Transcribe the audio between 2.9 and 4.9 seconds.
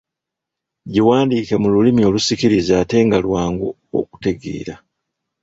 nga lwangu okutegeera.